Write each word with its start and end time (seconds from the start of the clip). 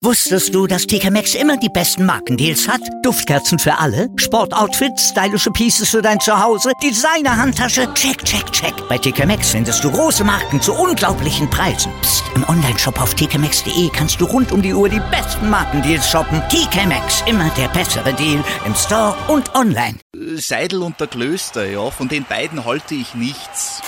Wusstest 0.00 0.54
du, 0.54 0.66
dass 0.66 0.86
TK 0.86 1.10
Maxx 1.10 1.34
immer 1.34 1.56
die 1.56 1.68
besten 1.68 2.06
Markendeals 2.06 2.68
hat? 2.68 2.80
Duftkerzen 3.02 3.58
für 3.58 3.76
alle, 3.76 4.08
Sportoutfits, 4.16 5.10
stylische 5.10 5.50
Pieces 5.50 5.90
für 5.90 6.00
dein 6.00 6.20
Zuhause, 6.20 6.70
Designer-Handtasche, 6.82 7.92
check, 7.94 8.24
check, 8.24 8.50
check. 8.52 8.72
Bei 8.88 8.96
TK 8.96 9.26
Maxx 9.26 9.50
findest 9.50 9.82
du 9.82 9.90
große 9.90 10.24
Marken 10.24 10.62
zu 10.62 10.72
unglaublichen 10.72 11.50
Preisen. 11.50 11.92
Psst. 12.00 12.24
im 12.34 12.48
Onlineshop 12.48 13.00
auf 13.00 13.14
tkmaxx.de 13.14 13.90
kannst 13.92 14.20
du 14.20 14.24
rund 14.24 14.52
um 14.52 14.62
die 14.62 14.72
Uhr 14.72 14.88
die 14.88 15.02
besten 15.10 15.50
Markendeals 15.50 16.08
shoppen. 16.08 16.40
TK 16.48 16.86
Maxx, 16.86 17.24
immer 17.26 17.50
der 17.58 17.68
bessere 17.68 18.14
Deal 18.14 18.42
im 18.64 18.74
Store 18.74 19.14
und 19.28 19.54
online. 19.54 19.98
Seidel 20.36 20.82
und 20.82 21.00
der 21.00 21.08
Klöster, 21.08 21.68
ja, 21.68 21.90
von 21.90 22.08
den 22.08 22.24
beiden 22.24 22.64
halte 22.64 22.94
ich 22.94 23.14
nichts. 23.14 23.82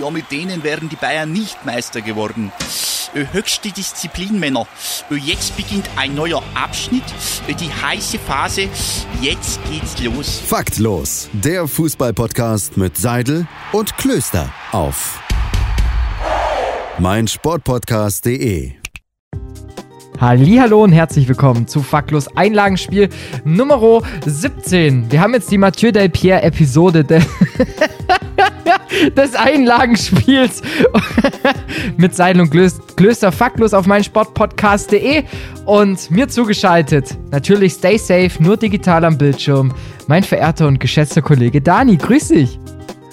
Ja, 0.00 0.10
mit 0.10 0.30
denen 0.30 0.62
wären 0.62 0.88
die 0.88 0.96
Bayern 0.96 1.32
nicht 1.32 1.64
Meister 1.64 2.00
geworden. 2.00 2.52
Äh, 3.14 3.24
höchste 3.32 3.70
Disziplin, 3.70 4.38
Männer. 4.38 4.66
Äh, 5.10 5.14
Jetzt 5.16 5.56
beginnt 5.56 5.88
ein 5.96 6.14
neuer 6.14 6.42
Abschnitt, 6.54 7.04
äh, 7.46 7.54
die 7.54 7.70
heiße 7.70 8.18
Phase. 8.18 8.68
Jetzt 9.22 9.60
geht's 9.70 9.98
los. 10.02 10.40
Faktlos, 10.46 11.28
der 11.32 11.66
Fußballpodcast 11.66 12.76
mit 12.76 12.96
Seidel 12.98 13.46
und 13.72 13.96
Klöster 13.96 14.52
auf 14.72 15.20
meinsportpodcast.de. 16.98 18.72
Hallo 20.20 20.82
und 20.82 20.90
herzlich 20.92 21.28
willkommen 21.28 21.68
zu 21.68 21.80
Faktlos 21.80 22.26
Einlagenspiel 22.36 23.08
Nummer 23.44 24.02
17. 24.26 25.10
Wir 25.12 25.20
haben 25.20 25.32
jetzt 25.32 25.50
die 25.50 25.58
Mathieu 25.58 25.92
Del 25.92 26.08
Pierre 26.08 26.42
Episode 26.42 27.04
de 27.04 27.22
des 29.16 29.34
Einlagenspiels 29.34 30.62
mit 31.96 32.14
Seidel 32.14 32.42
und 32.42 32.50
Klöster 32.96 33.32
Faktlos 33.32 33.74
auf 33.74 33.86
meinsportpodcast.de 33.86 35.24
und 35.64 36.10
mir 36.10 36.28
zugeschaltet, 36.28 37.16
natürlich 37.30 37.74
stay 37.74 37.98
safe, 37.98 38.30
nur 38.40 38.56
digital 38.56 39.04
am 39.04 39.18
Bildschirm, 39.18 39.72
mein 40.06 40.22
verehrter 40.22 40.66
und 40.66 40.80
geschätzter 40.80 41.22
Kollege 41.22 41.60
Dani. 41.60 41.96
Grüß 41.96 42.28
dich. 42.28 42.58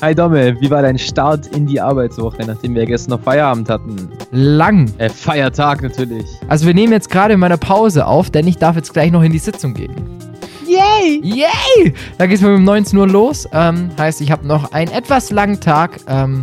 Hi 0.02 0.14
Domme, 0.14 0.60
wie 0.60 0.70
war 0.70 0.82
dein 0.82 1.00
Start 1.00 1.48
in 1.56 1.66
die 1.66 1.80
Arbeitswoche, 1.80 2.46
nachdem 2.46 2.76
wir 2.76 2.86
gestern 2.86 3.12
noch 3.12 3.22
Feierabend 3.22 3.70
hatten? 3.70 4.10
Lang. 4.32 4.92
Äh, 4.98 5.10
Feiertag 5.10 5.82
natürlich. 5.82 6.26
Also 6.50 6.68
wir 6.68 6.74
nehmen 6.74 6.92
jetzt 6.92 7.10
gerade 7.10 7.36
in 7.36 7.40
meiner 7.40 7.58
Pause 7.58 8.06
auf, 8.06 8.30
denn 8.30 8.46
ich 8.46 8.58
darf 8.58 8.76
jetzt 8.76 8.94
gleich 8.94 9.12
noch 9.12 9.24
in 9.24 9.32
die 9.32 9.40
Sitzung 9.40 9.74
gehen. 9.74 10.15
Yay! 10.68 11.22
Yay! 11.24 11.94
Da 12.18 12.26
geht's 12.26 12.42
mir 12.42 12.54
um 12.56 12.64
19 12.64 12.98
Uhr 12.98 13.08
los. 13.08 13.48
Ähm, 13.52 13.90
heißt, 13.98 14.22
ich 14.22 14.32
habe 14.32 14.46
noch 14.48 14.72
einen 14.72 14.92
etwas 14.92 15.32
langen 15.32 15.60
Tag. 15.60 16.00
Ähm, 16.08 16.42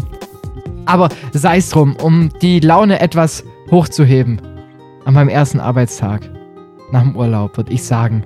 aber 0.86 1.08
sei 1.32 1.58
es 1.58 1.70
drum, 1.70 1.96
um 2.02 2.30
die 2.40 2.60
Laune 2.60 3.00
etwas 3.00 3.44
hochzuheben. 3.70 4.40
An 5.04 5.14
meinem 5.14 5.28
ersten 5.28 5.60
Arbeitstag 5.60 6.28
nach 6.92 7.02
dem 7.02 7.16
Urlaub 7.16 7.56
würde 7.56 7.72
ich 7.72 7.82
sagen, 7.82 8.24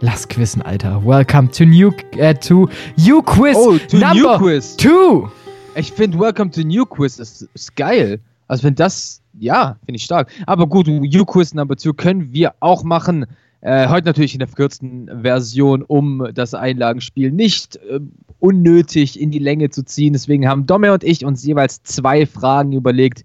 lass 0.00 0.28
quizzen, 0.28 0.62
Alter. 0.62 1.04
Welcome 1.04 1.50
to 1.50 1.64
New 1.64 1.90
äh, 2.16 2.34
to 2.34 2.68
You 2.96 3.22
Quiz 3.22 3.56
Oh, 3.56 3.78
to 3.78 3.96
Number 3.96 4.14
New 4.14 4.38
Quiz. 4.38 4.76
Two. 4.76 5.28
Ich 5.74 5.90
finde 5.92 6.18
Welcome 6.18 6.50
to 6.52 6.60
New 6.60 6.84
Quiz 6.86 7.18
ist, 7.18 7.48
ist 7.54 7.74
geil. 7.74 8.20
Also 8.46 8.64
wenn 8.64 8.74
das, 8.74 9.20
ja, 9.40 9.76
finde 9.84 9.96
ich 9.96 10.04
stark. 10.04 10.30
Aber 10.46 10.66
gut, 10.66 10.86
New 10.86 11.24
Quiz 11.24 11.54
Number 11.54 11.76
2 11.76 11.92
können 11.92 12.32
wir 12.32 12.54
auch 12.60 12.84
machen. 12.84 13.26
Äh, 13.64 13.88
heute 13.88 14.06
natürlich 14.06 14.34
in 14.34 14.40
der 14.40 14.48
verkürzten 14.48 15.10
Version, 15.22 15.82
um 15.82 16.28
das 16.34 16.52
Einlagenspiel 16.52 17.30
nicht 17.30 17.76
äh, 17.76 17.98
unnötig 18.38 19.18
in 19.18 19.30
die 19.30 19.38
Länge 19.38 19.70
zu 19.70 19.82
ziehen. 19.86 20.12
Deswegen 20.12 20.46
haben 20.46 20.66
Domme 20.66 20.92
und 20.92 21.02
ich 21.02 21.24
uns 21.24 21.42
jeweils 21.44 21.82
zwei 21.82 22.26
Fragen 22.26 22.72
überlegt, 22.72 23.24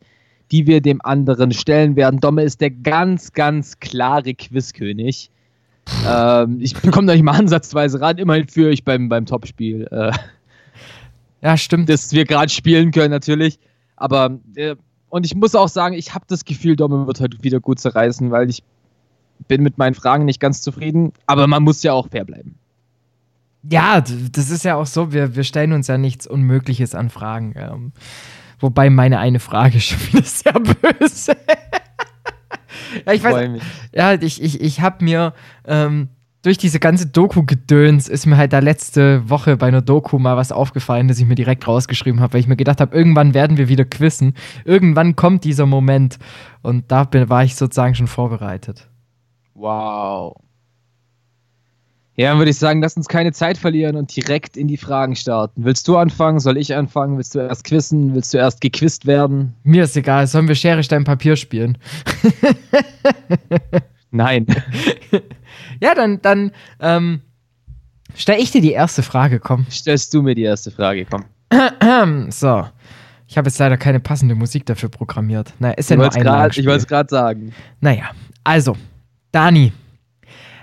die 0.52 0.66
wir 0.66 0.80
dem 0.80 1.02
anderen 1.04 1.52
stellen 1.52 1.98
werden. 1.98 2.22
Domme 2.22 2.44
ist 2.44 2.62
der 2.62 2.72
ganz, 2.72 3.34
ganz 3.34 3.82
klare 3.82 4.34
Quizkönig. 4.34 5.30
Ähm, 6.08 6.60
ich 6.62 6.74
bekomme 6.74 7.08
da 7.08 7.14
nicht 7.14 7.24
mal 7.24 7.38
ansatzweise 7.38 8.00
ran. 8.00 8.18
Immerhin 8.18 8.48
führe 8.48 8.72
ich 8.72 8.86
beim, 8.86 9.10
beim 9.10 9.26
Topspiel. 9.26 9.88
Äh, 9.92 10.14
Ja, 11.42 11.58
stimmt. 11.58 11.90
das 11.90 12.12
wir 12.14 12.26
gerade 12.26 12.50
spielen 12.50 12.92
können, 12.92 13.12
natürlich. 13.12 13.60
Aber, 13.98 14.40
äh, 14.56 14.76
und 15.10 15.26
ich 15.26 15.36
muss 15.36 15.54
auch 15.56 15.68
sagen, 15.68 15.96
ich 15.96 16.14
habe 16.14 16.26
das 16.30 16.46
Gefühl, 16.46 16.78
Domme 16.78 17.08
wird 17.08 17.20
heute 17.20 17.44
wieder 17.44 17.60
gut 17.60 17.80
zerreißen, 17.80 18.32
weil 18.32 18.50
ich 18.50 18.64
bin 19.48 19.64
mit 19.64 19.78
meinen 19.78 19.96
Fragen 19.96 20.26
nicht 20.26 20.40
ganz 20.40 20.62
zufrieden. 20.62 21.14
Aber 21.26 21.48
man 21.48 21.64
muss 21.64 21.84
ja 21.84 21.94
auch 21.94 22.10
fair 22.10 22.26
bleiben. 22.26 22.56
Ja, 23.64 24.02
das 24.02 24.50
ist 24.50 24.64
ja 24.64 24.76
auch 24.76 24.86
so. 24.86 25.12
Wir, 25.12 25.36
wir 25.36 25.44
stellen 25.44 25.74
uns 25.74 25.88
ja 25.88 25.98
nichts 25.98 26.28
Unmögliches 26.28 26.96
an 26.96 27.10
Fragen. 27.10 27.54
Ähm, 27.58 27.92
wobei 28.60 28.90
meine 28.90 29.20
eine 29.20 29.40
Frage 29.40 29.80
schon 29.80 30.00
wieder 30.08 30.24
sehr 30.24 30.54
böse. 30.54 31.36
ja, 33.06 33.14
ich 33.14 33.24
weiß, 33.24 33.50
mich. 33.50 33.64
Ja, 33.94 34.14
ich, 34.14 34.42
ich, 34.42 34.62
ich 34.62 34.82
habe 34.82 35.04
mir 35.04 35.34
ähm, 35.66 36.10
durch 36.42 36.58
diese 36.58 36.80
ganze 36.80 37.08
Doku-Gedöns 37.08 38.08
ist 38.08 38.26
mir 38.26 38.38
halt 38.38 38.54
da 38.54 38.60
letzte 38.60 39.30
Woche 39.30 39.58
bei 39.58 39.68
einer 39.68 39.82
Doku 39.82 40.20
mal 40.20 40.38
was 40.38 40.54
aufgefallen, 40.54 41.10
das 41.10 41.20
ich 41.20 41.26
mir 41.26 41.36
direkt 41.36 41.68
rausgeschrieben 41.68 42.22
habe, 42.22 42.34
weil 42.34 42.40
ich 42.40 42.48
mir 42.48 42.56
gedacht 42.56 42.80
habe, 42.80 42.96
irgendwann 42.96 43.34
werden 43.34 43.58
wir 43.58 43.68
wieder 43.68 43.84
quizzen. 43.84 44.36
Irgendwann 44.64 45.18
kommt 45.18 45.44
dieser 45.44 45.66
Moment. 45.66 46.18
Und 46.62 46.92
da 46.92 47.04
bin, 47.04 47.30
war 47.30 47.44
ich 47.44 47.56
sozusagen 47.56 47.96
schon 47.96 48.08
vorbereitet. 48.08 48.89
Wow. 49.60 50.36
Ja, 52.16 52.30
dann 52.32 52.38
würde 52.38 52.52
ich 52.52 52.58
sagen, 52.58 52.82
lass 52.82 52.98
uns 52.98 53.08
keine 53.08 53.32
Zeit 53.32 53.58
verlieren 53.58 53.96
und 53.96 54.14
direkt 54.16 54.58
in 54.58 54.68
die 54.68 54.76
Fragen 54.78 55.16
starten. 55.16 55.64
Willst 55.64 55.88
du 55.88 55.96
anfangen? 55.98 56.40
Soll 56.40 56.58
ich 56.58 56.76
anfangen? 56.76 57.18
Willst 57.18 57.34
du 57.36 57.40
erst 57.40 57.64
quizzen? 57.64 58.14
Willst 58.14 58.34
du 58.34 58.38
erst 58.38 58.60
gequizt 58.62 59.06
werden? 59.06 59.54
Mir 59.64 59.84
ist 59.84 59.96
egal, 59.96 60.28
sollen 60.28 60.48
wir 60.48 60.56
Schere, 60.56 60.84
Stein, 60.84 61.04
Papier 61.06 61.36
spielen? 61.36 61.78
Nein. 64.12 64.46
Ja, 65.82 65.96
dann, 65.96 66.22
dann 66.22 66.52
ähm, 66.82 67.22
stelle 68.14 68.40
ich 68.42 68.52
dir 68.52 68.60
die 68.62 68.74
erste 68.74 69.02
Frage, 69.02 69.40
komm. 69.40 69.66
Stellst 69.72 70.14
du 70.14 70.22
mir 70.22 70.36
die 70.36 70.44
erste 70.44 70.72
Frage, 70.72 71.06
komm. 71.10 71.24
So. 72.32 72.66
Ich 73.28 73.38
habe 73.38 73.48
jetzt 73.48 73.58
leider 73.60 73.78
keine 73.78 74.00
passende 74.02 74.36
Musik 74.36 74.66
dafür 74.66 74.90
programmiert. 74.90 75.54
Naja, 75.60 75.74
ist 75.76 75.90
ja 75.90 75.94
Ich 75.96 75.98
nur 75.98 76.04
wollte 76.06 76.18
ein 76.18 76.22
es 76.28 76.58
Langspiel. 76.58 76.86
gerade 76.86 77.10
sagen. 77.10 77.54
Naja, 77.80 78.12
also, 78.44 78.76
Dani. 79.32 79.74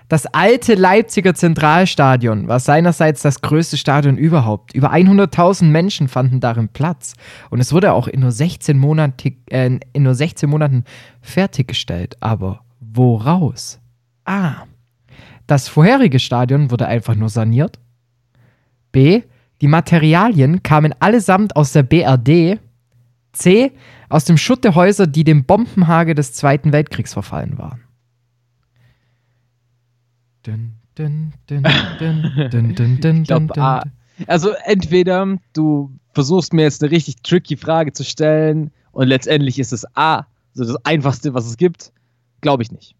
Das 0.08 0.26
alte 0.26 0.74
Leipziger 0.74 1.34
Zentralstadion 1.34 2.46
war 2.46 2.60
seinerseits 2.60 3.22
das 3.22 3.40
größte 3.40 3.76
Stadion 3.76 4.16
überhaupt. 4.16 4.72
Über 4.72 4.92
100.000 4.92 5.64
Menschen 5.64 6.06
fanden 6.06 6.38
darin 6.38 6.68
Platz. 6.68 7.14
Und 7.50 7.58
es 7.58 7.72
wurde 7.72 7.92
auch 7.92 8.06
in 8.06 8.20
nur 8.20 8.30
16, 8.30 8.78
Monatig, 8.78 9.38
äh, 9.50 9.80
in 9.92 10.02
nur 10.02 10.14
16 10.14 10.48
Monaten 10.48 10.84
fertiggestellt. 11.20 12.16
Aber 12.20 12.60
woraus? 12.78 13.80
A. 14.24 14.66
Das 15.48 15.68
vorherige 15.68 16.20
Stadion 16.20 16.70
wurde 16.70 16.86
einfach 16.86 17.16
nur 17.16 17.28
saniert. 17.28 17.80
B. 18.92 19.22
Die 19.60 19.68
Materialien 19.68 20.62
kamen 20.62 20.94
allesamt 21.00 21.56
aus 21.56 21.72
der 21.72 21.82
BRD. 21.82 22.60
C. 23.32 23.72
Aus 24.08 24.24
dem 24.24 24.36
Schutt 24.38 24.62
der 24.62 24.76
Häuser, 24.76 25.08
die 25.08 25.24
dem 25.24 25.44
Bombenhagel 25.44 26.14
des 26.14 26.32
Zweiten 26.32 26.72
Weltkriegs 26.72 27.12
verfallen 27.12 27.58
waren. 27.58 27.85
Dun, 30.46 30.72
dun, 30.94 31.32
dun, 31.46 31.62
Ich. 34.18 34.28
Also 34.28 34.52
entweder 34.64 35.36
du 35.52 35.90
versuchst 36.12 36.52
mir 36.52 36.62
jetzt 36.62 36.82
eine 36.82 36.90
richtig 36.90 37.16
tricky 37.22 37.56
Frage 37.56 37.92
zu 37.92 38.04
stellen 38.04 38.70
und 38.92 39.08
letztendlich 39.08 39.58
ist 39.58 39.72
es 39.72 39.84
A, 39.96 40.26
also 40.56 40.72
das 40.72 40.84
einfachste, 40.86 41.34
was 41.34 41.46
es 41.46 41.56
gibt. 41.56 41.92
Glaube 42.40 42.62
ich 42.62 42.70
nicht. 42.70 42.94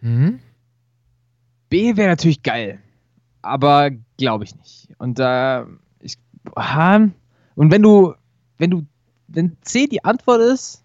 Hm? 0.00 0.40
B 1.68 1.96
wäre 1.96 2.08
natürlich 2.08 2.42
geil, 2.42 2.80
aber 3.42 3.90
glaube 4.16 4.44
ich 4.44 4.56
nicht. 4.56 4.88
Und 4.98 5.18
da 5.18 5.66
ich 6.00 6.16
aha. 6.56 7.10
und 7.54 7.70
wenn 7.70 7.82
du 7.82 8.14
wenn 8.58 8.70
du 8.70 8.86
wenn 9.28 9.56
C 9.60 9.86
die 9.86 10.04
Antwort 10.04 10.40
ist 10.40 10.81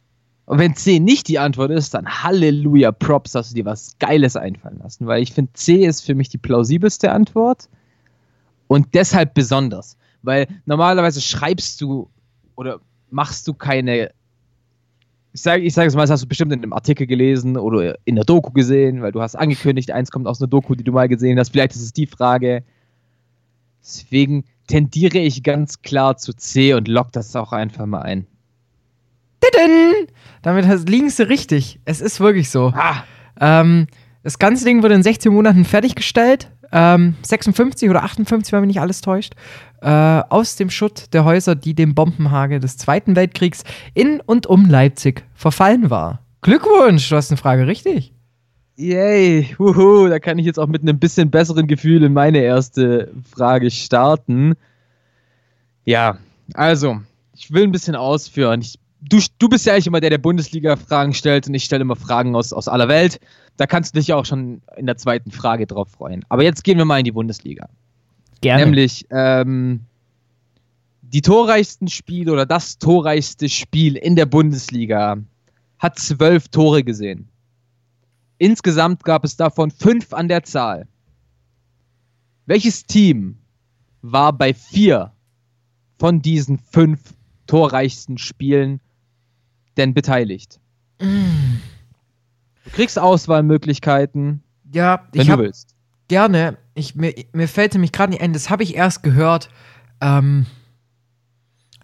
und 0.47 0.59
wenn 0.59 0.75
C 0.75 0.99
nicht 0.99 1.27
die 1.27 1.39
Antwort 1.39 1.71
ist, 1.71 1.93
dann 1.93 2.07
Halleluja, 2.07 2.93
Props, 2.93 3.35
hast 3.35 3.51
du 3.51 3.55
dir 3.55 3.65
was 3.65 3.97
Geiles 3.99 4.37
einfallen 4.37 4.79
lassen, 4.79 5.05
weil 5.05 5.21
ich 5.21 5.33
finde 5.33 5.51
C 5.53 5.85
ist 5.85 6.05
für 6.05 6.15
mich 6.15 6.29
die 6.29 6.37
plausibelste 6.37 7.11
Antwort 7.11 7.67
und 8.67 8.87
deshalb 8.93 9.33
besonders, 9.33 9.97
weil 10.21 10.47
normalerweise 10.65 11.19
schreibst 11.19 11.81
du 11.81 12.09
oder 12.55 12.79
machst 13.09 13.45
du 13.47 13.53
keine 13.53 14.11
ich 15.33 15.41
sage 15.41 15.63
ich 15.63 15.73
sag 15.73 15.85
es 15.85 15.95
mal, 15.95 16.03
das 16.03 16.11
hast 16.11 16.23
du 16.23 16.27
bestimmt 16.27 16.53
in 16.53 16.63
einem 16.63 16.71
Artikel 16.71 17.05
gelesen 17.07 17.57
oder 17.57 17.97
in 18.05 18.15
der 18.15 18.23
Doku 18.23 18.51
gesehen, 18.51 19.01
weil 19.01 19.11
du 19.11 19.21
hast 19.21 19.35
angekündigt, 19.35 19.91
eins 19.91 20.11
kommt 20.11 20.27
aus 20.27 20.41
einer 20.41 20.47
Doku, 20.47 20.75
die 20.75 20.83
du 20.85 20.93
mal 20.93 21.09
gesehen 21.09 21.37
hast. 21.37 21.49
Vielleicht 21.49 21.75
ist 21.75 21.83
es 21.83 21.93
die 21.93 22.07
Frage. 22.07 22.63
Deswegen 23.81 24.45
tendiere 24.67 25.19
ich 25.19 25.43
ganz 25.43 25.81
klar 25.81 26.15
zu 26.15 26.33
C 26.33 26.73
und 26.73 26.87
lock 26.87 27.11
das 27.11 27.35
auch 27.35 27.51
einfach 27.51 27.85
mal 27.85 28.01
ein. 28.01 28.25
Damit 30.41 30.65
liegen 30.89 31.09
sie 31.09 31.27
richtig. 31.27 31.79
Es 31.85 32.01
ist 32.01 32.19
wirklich 32.19 32.49
so. 32.49 32.73
Ah, 32.75 33.03
Ähm, 33.39 33.87
das 34.23 34.39
ganze 34.39 34.65
Ding 34.65 34.83
wurde 34.83 34.95
in 34.95 35.03
16 35.03 35.31
Monaten 35.33 35.63
fertiggestellt. 35.65 36.51
Ähm, 36.71 37.15
56 37.21 37.89
oder 37.89 38.03
58, 38.03 38.51
wenn 38.51 38.61
mich 38.61 38.67
nicht 38.67 38.81
alles 38.81 39.01
täuscht. 39.01 39.33
Äh, 39.81 39.89
aus 39.89 40.55
dem 40.57 40.69
Schutt 40.69 41.13
der 41.13 41.23
Häuser, 41.23 41.55
die 41.55 41.73
dem 41.73 41.95
Bombenhagel 41.95 42.59
des 42.59 42.77
Zweiten 42.77 43.15
Weltkriegs 43.15 43.63
in 43.93 44.19
und 44.19 44.47
um 44.47 44.65
Leipzig 44.69 45.23
verfallen 45.33 45.89
war. 45.89 46.19
Glückwunsch, 46.41 47.07
du 47.09 47.15
hast 47.15 47.31
eine 47.31 47.37
Frage 47.37 47.67
richtig. 47.67 48.13
Yay, 48.75 49.55
wuhu, 49.57 50.07
da 50.07 50.19
kann 50.19 50.37
ich 50.39 50.45
jetzt 50.45 50.59
auch 50.59 50.67
mit 50.67 50.81
einem 50.81 50.99
bisschen 50.99 51.31
besseren 51.31 51.67
Gefühl 51.67 52.03
in 52.03 52.13
meine 52.13 52.39
erste 52.39 53.11
Frage 53.31 53.71
starten. 53.71 54.53
Ja, 55.85 56.17
also, 56.53 56.99
ich 57.33 57.51
will 57.51 57.63
ein 57.63 57.71
bisschen 57.71 57.95
ausführen. 57.95 58.61
Ich, 58.61 58.77
du, 59.01 59.19
du 59.39 59.49
bist 59.49 59.65
ja 59.65 59.73
eigentlich 59.73 59.87
immer 59.87 60.01
der, 60.01 60.09
der 60.09 60.17
Bundesliga-Fragen 60.17 61.13
stellt 61.13 61.47
und 61.47 61.53
ich 61.53 61.63
stelle 61.63 61.81
immer 61.81 61.95
Fragen 61.95 62.35
aus, 62.35 62.53
aus 62.53 62.67
aller 62.67 62.87
Welt. 62.87 63.19
Da 63.57 63.67
kannst 63.67 63.95
du 63.95 63.99
dich 63.99 64.13
auch 64.13 64.25
schon 64.25 64.61
in 64.75 64.85
der 64.85 64.97
zweiten 64.97 65.31
Frage 65.31 65.67
drauf 65.67 65.89
freuen. 65.89 66.23
Aber 66.29 66.43
jetzt 66.43 66.63
gehen 66.63 66.77
wir 66.77 66.85
mal 66.85 66.99
in 66.99 67.05
die 67.05 67.11
Bundesliga. 67.11 67.69
Gerne. 68.41 68.65
Nämlich 68.65 69.05
ähm, 69.09 69.81
die 71.01 71.21
torreichsten 71.21 71.87
Spiele 71.87 72.31
oder 72.31 72.45
das 72.45 72.77
torreichste 72.77 73.49
Spiel 73.49 73.95
in 73.95 74.15
der 74.15 74.25
Bundesliga 74.25 75.17
hat 75.79 75.99
zwölf 75.99 76.49
Tore 76.49 76.83
gesehen. 76.83 77.29
Insgesamt 78.37 79.03
gab 79.03 79.23
es 79.23 79.35
davon 79.35 79.71
fünf 79.71 80.13
an 80.13 80.27
der 80.27 80.43
Zahl. 80.43 80.87
Welches 82.45 82.85
Team 82.85 83.37
war 84.01 84.33
bei 84.33 84.53
vier 84.53 85.11
von 85.97 86.21
diesen 86.21 86.59
fünf 86.59 86.99
torreichsten 87.47 88.17
Spielen 88.17 88.79
denn 89.77 89.93
beteiligt? 89.93 90.59
Du 90.99 91.05
kriegst 92.71 92.97
Auswahlmöglichkeiten, 92.99 94.43
Ja, 94.71 95.07
wenn 95.11 95.21
ich 95.21 95.27
du 95.27 95.37
willst. 95.37 95.75
gerne. 96.07 96.57
Ich, 96.73 96.95
mir, 96.95 97.13
mir 97.33 97.47
fällt 97.47 97.73
nämlich 97.73 97.91
gerade 97.91 98.11
nicht 98.11 98.21
ein, 98.21 98.33
das 98.33 98.49
habe 98.49 98.63
ich 98.63 98.75
erst 98.75 99.03
gehört, 99.03 99.49
ähm, 100.01 100.45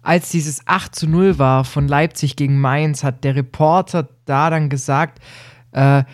als 0.02 0.30
dieses 0.30 0.66
8 0.66 0.94
zu 0.94 1.06
0 1.08 1.38
war 1.38 1.64
von 1.64 1.88
Leipzig 1.88 2.36
gegen 2.36 2.60
Mainz, 2.60 3.02
hat 3.02 3.24
der 3.24 3.34
Reporter 3.36 4.08
da 4.26 4.50
dann 4.50 4.68
gesagt, 4.68 5.18
äh, 5.72 6.04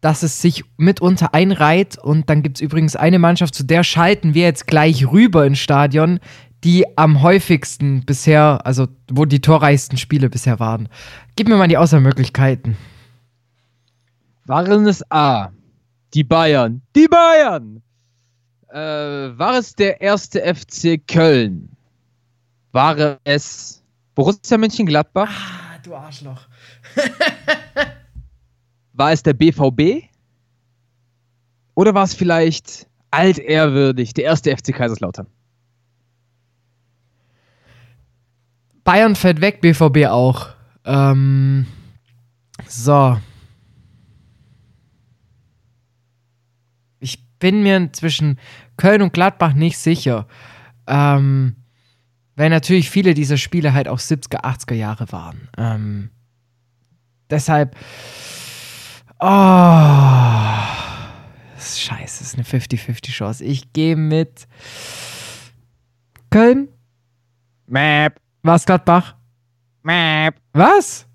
dass 0.00 0.22
es 0.22 0.40
sich 0.40 0.64
mitunter 0.76 1.34
einreiht 1.34 1.98
und 1.98 2.30
dann 2.30 2.42
gibt 2.44 2.58
es 2.58 2.60
übrigens 2.60 2.94
eine 2.94 3.18
Mannschaft, 3.18 3.54
zu 3.56 3.64
der 3.64 3.82
schalten 3.82 4.32
wir 4.34 4.42
jetzt 4.44 4.68
gleich 4.68 5.10
rüber 5.10 5.44
ins 5.44 5.58
Stadion, 5.58 6.20
die 6.64 6.84
am 6.96 7.22
häufigsten 7.22 8.04
bisher, 8.04 8.66
also 8.66 8.88
wo 9.10 9.24
die 9.24 9.40
torreichsten 9.40 9.98
Spiele 9.98 10.28
bisher 10.28 10.58
waren. 10.58 10.88
Gib 11.36 11.48
mir 11.48 11.56
mal 11.56 11.68
die 11.68 11.76
Auswahlmöglichkeiten. 11.76 12.76
Waren 14.46 14.86
es 14.86 15.04
A, 15.10 15.50
die 16.14 16.24
Bayern? 16.24 16.82
Die 16.96 17.06
Bayern! 17.06 17.82
Äh, 18.70 18.76
war 19.38 19.58
es 19.58 19.74
der 19.74 20.00
erste 20.00 20.40
FC 20.42 21.00
Köln? 21.06 21.70
War 22.72 23.18
es 23.24 23.82
Borussia 24.14 24.58
Mönchengladbach? 24.58 25.30
Ah, 25.30 25.78
du 25.82 25.94
Arschloch. 25.94 26.48
War 28.92 29.12
es 29.12 29.22
der 29.22 29.32
BVB? 29.32 30.08
Oder 31.76 31.94
war 31.94 32.02
es 32.02 32.14
vielleicht 32.14 32.88
altehrwürdig 33.12 34.12
der 34.12 34.24
erste 34.24 34.54
FC 34.56 34.74
Kaiserslautern? 34.74 35.28
Bayern 38.88 39.16
fällt 39.16 39.42
weg, 39.42 39.60
BVB 39.60 40.06
auch. 40.06 40.48
Ähm, 40.86 41.66
so. 42.66 43.20
Ich 46.98 47.22
bin 47.38 47.62
mir 47.62 47.92
zwischen 47.92 48.38
Köln 48.78 49.02
und 49.02 49.12
Gladbach 49.12 49.52
nicht 49.52 49.76
sicher. 49.76 50.26
Ähm, 50.86 51.56
weil 52.34 52.48
natürlich 52.48 52.88
viele 52.88 53.12
dieser 53.12 53.36
Spiele 53.36 53.74
halt 53.74 53.88
auch 53.88 53.98
70er, 53.98 54.42
80er 54.42 54.74
Jahre 54.74 55.12
waren. 55.12 55.50
Ähm, 55.58 56.08
deshalb. 57.28 57.76
Oh. 59.20 59.26
Scheiße, 61.58 62.20
das 62.20 62.20
ist 62.22 62.36
eine 62.36 62.44
50-50 62.44 63.10
Chance. 63.10 63.44
Ich 63.44 63.74
gehe 63.74 63.96
mit 63.96 64.48
Köln. 66.30 66.68
Map, 67.66 68.18
Was, 68.48 68.64
Gladbach? 68.64 69.14
map. 69.82 70.36
Was? 70.54 71.06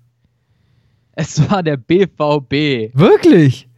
Es 1.14 1.50
war 1.50 1.64
der 1.64 1.76
BVB. 1.76 2.96
Wirklich? 2.96 3.68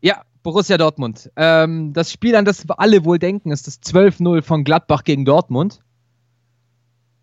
Ja, 0.00 0.22
Borussia 0.42 0.78
Dortmund. 0.78 1.30
Ähm, 1.36 1.92
das 1.92 2.10
Spiel, 2.10 2.34
an 2.36 2.46
das 2.46 2.66
wir 2.66 2.80
alle 2.80 3.04
wohl 3.04 3.18
denken, 3.18 3.50
ist 3.50 3.66
das 3.66 3.82
12-0 3.82 4.40
von 4.40 4.64
Gladbach 4.64 5.04
gegen 5.04 5.26
Dortmund. 5.26 5.80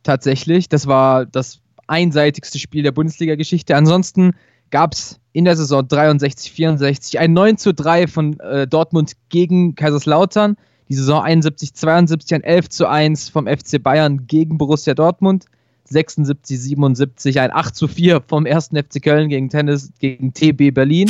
Tatsächlich. 0.04 0.70
Das 0.70 0.86
war 0.86 1.26
das 1.26 1.60
einseitigste 1.88 2.60
Spiel 2.60 2.84
der 2.84 2.92
Bundesliga-Geschichte. 2.92 3.76
Ansonsten 3.76 4.36
gab 4.70 4.94
es 4.94 5.20
in 5.34 5.46
der 5.46 5.56
Saison 5.56 5.88
63, 5.88 6.52
64 6.52 7.18
ein 7.18 7.34
9 7.34 7.58
zu 7.58 7.74
3 7.74 8.06
von 8.06 8.40
äh, 8.42 8.68
Dortmund 8.68 9.14
gegen 9.30 9.74
Kaiserslautern. 9.74 10.56
Die 10.88 10.94
Saison 10.94 11.24
71, 11.24 11.74
72 11.74 12.36
ein 12.36 12.44
11 12.44 12.70
zu 12.70 12.88
1 12.88 13.30
vom 13.30 13.48
FC 13.48 13.82
Bayern 13.82 14.28
gegen 14.28 14.60
Borussia 14.60 14.94
Dortmund. 14.94 15.46
76, 15.90 16.60
77 16.60 17.40
ein 17.40 17.52
8 17.52 17.76
zu 17.76 17.88
4 17.88 18.22
vom 18.28 18.46
1. 18.46 18.70
FC 18.70 19.02
Köln 19.02 19.30
gegen 19.30 19.50
Tennis 19.50 19.92
gegen 20.00 20.34
TB 20.34 20.74
Berlin. 20.74 21.10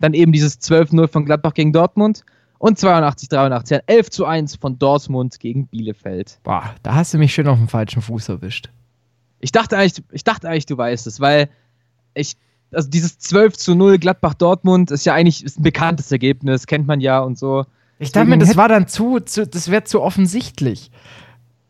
Dann 0.00 0.14
eben 0.14 0.32
dieses 0.32 0.60
12-0 0.60 1.08
von 1.08 1.24
Gladbach 1.24 1.54
gegen 1.54 1.72
Dortmund. 1.72 2.24
Und 2.58 2.78
82, 2.78 3.28
83 3.28 3.76
ein 3.76 3.82
11 3.86 4.10
zu 4.10 4.24
1 4.24 4.56
von 4.56 4.78
Dortmund 4.78 5.38
gegen 5.38 5.68
Bielefeld. 5.68 6.40
Boah, 6.42 6.74
da 6.82 6.96
hast 6.96 7.14
du 7.14 7.18
mich 7.18 7.32
schön 7.32 7.46
auf 7.46 7.58
dem 7.58 7.68
falschen 7.68 8.02
Fuß 8.02 8.28
erwischt. 8.28 8.68
Ich 9.40 9.52
dachte 9.52 9.76
eigentlich, 9.76 10.02
ich 10.10 10.24
dachte 10.24 10.48
eigentlich, 10.48 10.66
du 10.66 10.76
weißt 10.76 11.06
es, 11.06 11.20
weil 11.20 11.48
ich, 12.14 12.36
also 12.72 12.90
dieses 12.90 13.18
12 13.20 13.56
zu 13.56 13.74
0 13.76 13.98
Gladbach-Dortmund 13.98 14.90
ist 14.90 15.06
ja 15.06 15.14
eigentlich 15.14 15.44
ist 15.44 15.60
ein 15.60 15.62
bekanntes 15.62 16.10
Ergebnis, 16.10 16.66
kennt 16.66 16.88
man 16.88 17.00
ja 17.00 17.20
und 17.20 17.38
so. 17.38 17.64
Ich 18.00 18.10
dachte 18.10 18.28
mir, 18.28 18.38
das 18.38 18.56
war 18.56 18.68
dann 18.68 18.88
zu, 18.88 19.20
zu 19.20 19.46
das 19.46 19.70
wäre 19.70 19.84
zu 19.84 20.02
offensichtlich. 20.02 20.90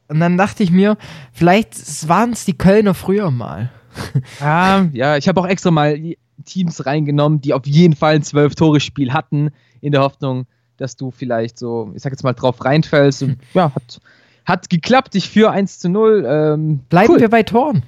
Und 0.08 0.20
dann 0.20 0.36
dachte 0.38 0.62
ich 0.62 0.70
mir, 0.70 0.96
vielleicht 1.32 2.08
waren 2.08 2.32
es 2.32 2.44
die 2.44 2.56
Kölner 2.56 2.94
früher 2.94 3.30
mal. 3.30 3.70
Ja, 4.40 4.86
ja, 4.92 5.16
ich 5.16 5.26
habe 5.28 5.40
auch 5.40 5.46
extra 5.46 5.70
mal 5.72 5.98
Teams 6.44 6.86
reingenommen, 6.86 7.40
die 7.40 7.52
auf 7.52 7.66
jeden 7.66 7.96
Fall 7.96 8.14
ein 8.14 8.22
12-Tore-Spiel 8.22 9.12
hatten, 9.12 9.50
in 9.80 9.92
der 9.92 10.02
Hoffnung, 10.02 10.46
dass 10.76 10.94
du 10.96 11.10
vielleicht 11.10 11.58
so, 11.58 11.90
ich 11.94 12.02
sag 12.02 12.12
jetzt 12.12 12.22
mal, 12.22 12.32
drauf 12.32 12.64
reinfällst. 12.64 13.22
Und 13.24 13.38
ja, 13.54 13.72
hat, 13.74 14.00
hat 14.44 14.70
geklappt. 14.70 15.14
Ich 15.16 15.28
führe 15.28 15.50
1 15.50 15.80
zu 15.80 15.88
0. 15.88 16.24
Ähm, 16.28 16.78
Bleiben 16.88 17.14
cool. 17.14 17.20
wir 17.20 17.28
bei 17.28 17.42
Toren. 17.42 17.82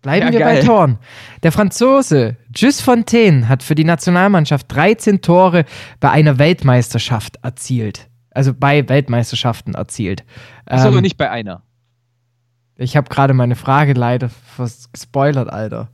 Bleiben 0.00 0.26
Ja, 0.26 0.32
wir 0.32 0.38
geil. 0.40 0.60
bei 0.60 0.66
Toren. 0.66 0.98
Der 1.42 1.52
Franzose 1.52 2.36
Gis 2.52 2.80
Fontaine 2.80 3.48
hat 3.48 3.62
für 3.62 3.74
die 3.74 3.84
Nationalmannschaft 3.84 4.66
13 4.74 5.20
Tore 5.20 5.64
bei 6.00 6.10
einer 6.10 6.38
Weltmeisterschaft 6.38 7.36
erzielt. 7.42 8.08
Also 8.34 8.52
bei 8.52 8.86
Weltmeisterschaften 8.88 9.74
erzielt. 9.74 10.20
Ist 10.70 10.84
aber 10.84 10.96
Ähm, 10.96 11.02
nicht 11.02 11.16
bei 11.16 11.30
einer. 11.30 11.62
Ich 12.76 12.96
habe 12.96 13.08
gerade 13.08 13.32
meine 13.34 13.54
Frage 13.54 13.92
leider 13.92 14.28
gespoilert, 14.92 15.48
Alter. 15.50 15.88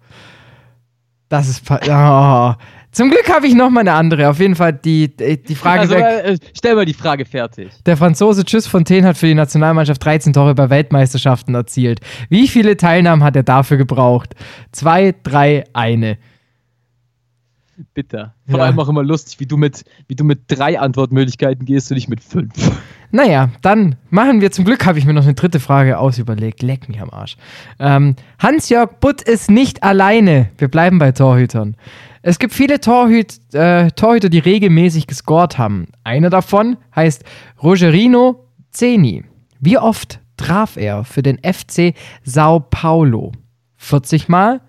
Das 1.28 1.48
ist. 1.48 1.62
Oh. 1.70 2.54
Zum 2.92 3.08
Glück 3.08 3.32
habe 3.32 3.46
ich 3.46 3.54
noch 3.54 3.70
mal 3.70 3.80
eine 3.80 3.92
andere. 3.92 4.28
Auf 4.28 4.40
jeden 4.40 4.56
Fall 4.56 4.72
die, 4.72 5.14
die 5.16 5.54
Frage. 5.54 5.80
Also, 5.82 5.94
der, 5.94 6.24
äh, 6.24 6.38
stell 6.56 6.74
mal 6.74 6.84
die 6.84 6.94
Frage 6.94 7.24
fertig. 7.24 7.70
der 7.86 7.96
Franzose 7.96 8.44
Tschüss 8.44 8.66
Fontaine 8.66 9.06
hat 9.06 9.16
für 9.16 9.26
die 9.26 9.34
Nationalmannschaft 9.34 10.04
13 10.04 10.32
Tore 10.32 10.54
bei 10.56 10.70
Weltmeisterschaften 10.70 11.54
erzielt. 11.54 12.00
Wie 12.30 12.48
viele 12.48 12.76
Teilnahmen 12.76 13.22
hat 13.22 13.36
er 13.36 13.44
dafür 13.44 13.76
gebraucht? 13.76 14.34
Zwei, 14.72 15.14
drei, 15.22 15.64
eine. 15.72 16.18
Bitter. 17.94 18.34
Vor 18.48 18.58
Ja. 18.58 18.64
allem 18.66 18.78
auch 18.80 18.88
immer 18.88 19.02
lustig, 19.02 19.40
wie 19.40 19.46
du 19.46 19.56
mit, 19.56 19.84
wie 20.08 20.14
du 20.14 20.24
mit 20.24 20.40
drei 20.48 20.78
Antwortmöglichkeiten 20.78 21.64
gehst 21.66 21.90
und 21.90 21.96
nicht 21.96 22.08
mit 22.08 22.22
fünf. 22.22 22.52
Naja, 23.12 23.50
dann 23.62 23.96
machen 24.10 24.40
wir 24.40 24.52
zum 24.52 24.64
Glück, 24.64 24.86
habe 24.86 24.98
ich 24.98 25.04
mir 25.04 25.12
noch 25.12 25.24
eine 25.24 25.34
dritte 25.34 25.58
Frage 25.58 25.98
ausüberlegt. 25.98 26.62
Leck 26.62 26.88
mich 26.88 27.00
am 27.00 27.10
Arsch. 27.10 27.36
Ähm, 27.80 28.14
Hans-Jörg 28.38 29.00
Butt 29.00 29.22
ist 29.22 29.50
nicht 29.50 29.82
alleine. 29.82 30.48
Wir 30.58 30.68
bleiben 30.68 30.98
bei 30.98 31.10
Torhütern. 31.12 31.76
Es 32.22 32.38
gibt 32.38 32.52
viele 32.52 32.80
Torhüt, 32.80 33.40
äh, 33.54 33.90
Torhüter, 33.92 34.28
die 34.28 34.38
regelmäßig 34.38 35.06
gescored 35.06 35.58
haben. 35.58 35.88
Einer 36.04 36.30
davon 36.30 36.76
heißt 36.94 37.24
Rogerino 37.62 38.44
Zeni. 38.70 39.24
Wie 39.58 39.78
oft 39.78 40.20
traf 40.36 40.76
er 40.76 41.04
für 41.04 41.22
den 41.22 41.38
FC 41.42 41.94
Sao 42.22 42.60
Paulo? 42.60 43.32
40 43.76 44.28
Mal, 44.28 44.60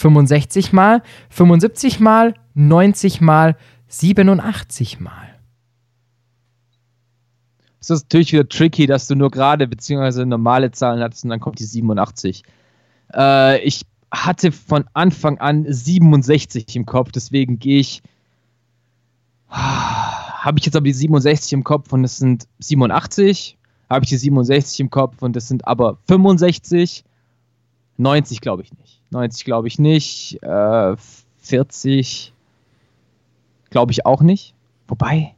65 0.00 0.72
Mal, 0.72 1.02
75 1.28 2.00
Mal, 2.00 2.34
90 2.54 3.20
Mal, 3.20 3.56
87 3.88 4.98
Mal. 5.00 5.28
Es 7.80 7.90
ist 7.90 8.04
natürlich 8.04 8.32
wieder 8.32 8.48
tricky, 8.48 8.86
dass 8.86 9.06
du 9.06 9.14
nur 9.14 9.30
gerade 9.30 9.66
beziehungsweise 9.66 10.26
normale 10.26 10.70
Zahlen 10.70 11.02
hattest 11.02 11.24
und 11.24 11.30
dann 11.30 11.40
kommt 11.40 11.58
die 11.58 11.64
87. 11.64 12.42
Äh, 13.14 13.62
ich 13.62 13.86
hatte 14.12 14.52
von 14.52 14.84
Anfang 14.92 15.38
an 15.38 15.64
67 15.66 16.76
im 16.76 16.86
Kopf, 16.86 17.12
deswegen 17.12 17.58
gehe 17.58 17.80
ich. 17.80 18.02
Habe 19.50 20.58
ich 20.58 20.64
jetzt 20.64 20.76
aber 20.76 20.84
die 20.84 20.92
67 20.94 21.52
im 21.52 21.64
Kopf 21.64 21.92
und 21.92 22.02
es 22.02 22.16
sind 22.16 22.48
87. 22.60 23.58
Habe 23.90 24.04
ich 24.04 24.08
die 24.08 24.16
67 24.16 24.80
im 24.80 24.90
Kopf 24.90 25.20
und 25.20 25.36
es 25.36 25.48
sind 25.48 25.66
aber 25.66 25.98
65. 26.06 27.04
90 27.98 28.40
glaube 28.40 28.62
ich 28.62 28.72
nicht. 28.72 28.99
90 29.10 29.44
glaube 29.44 29.68
ich 29.68 29.78
nicht. 29.78 30.42
Äh, 30.42 30.96
40 31.38 32.32
glaube 33.70 33.92
ich 33.92 34.06
auch 34.06 34.22
nicht. 34.22 34.54
Wobei, 34.88 35.34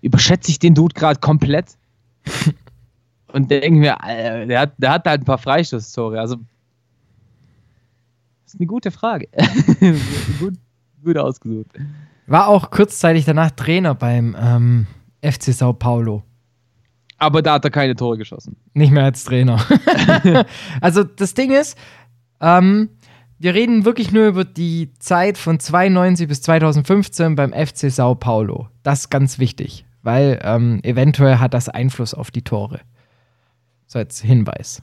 überschätze 0.00 0.50
ich 0.50 0.58
den 0.58 0.74
Dude 0.74 0.94
gerade 0.94 1.20
komplett? 1.20 1.76
Und 3.32 3.50
denke 3.50 3.78
mir, 3.78 4.02
Alter, 4.02 4.46
der 4.46 4.60
hat, 4.60 4.72
der 4.76 4.90
hat 4.90 5.06
halt 5.06 5.22
ein 5.22 5.24
paar 5.24 5.38
Freistoßtore. 5.38 6.20
Also, 6.20 6.36
das 8.44 8.54
ist 8.54 8.60
eine 8.60 8.66
gute 8.66 8.90
Frage. 8.90 9.28
gut, 10.38 10.54
gut 11.02 11.16
ausgesucht. 11.16 11.70
War 12.26 12.48
auch 12.48 12.70
kurzzeitig 12.70 13.24
danach 13.24 13.50
Trainer 13.52 13.94
beim 13.94 14.36
ähm, 14.38 14.86
FC 15.22 15.54
Sao 15.54 15.72
Paulo. 15.72 16.22
Aber 17.18 17.40
da 17.40 17.54
hat 17.54 17.64
er 17.64 17.70
keine 17.70 17.94
Tore 17.94 18.18
geschossen. 18.18 18.56
Nicht 18.74 18.90
mehr 18.90 19.04
als 19.04 19.24
Trainer. 19.24 19.64
also 20.80 21.04
das 21.04 21.34
Ding 21.34 21.52
ist, 21.52 21.78
ähm, 22.42 22.90
wir 23.38 23.54
reden 23.54 23.84
wirklich 23.84 24.12
nur 24.12 24.28
über 24.28 24.44
die 24.44 24.92
Zeit 24.98 25.38
von 25.38 25.58
92 25.58 26.28
bis 26.28 26.42
2015 26.42 27.34
beim 27.34 27.52
FC 27.52 27.90
Sao 27.90 28.14
Paulo. 28.14 28.68
Das 28.82 29.00
ist 29.00 29.10
ganz 29.10 29.38
wichtig, 29.38 29.84
weil 30.02 30.38
ähm, 30.42 30.80
eventuell 30.82 31.38
hat 31.38 31.54
das 31.54 31.68
Einfluss 31.68 32.14
auf 32.14 32.30
die 32.30 32.42
Tore. 32.42 32.80
So 33.86 33.98
als 33.98 34.20
Hinweis. 34.20 34.82